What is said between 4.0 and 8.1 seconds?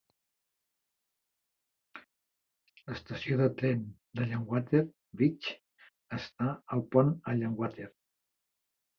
d'Allanwater Bridge està al Pont Allanwater.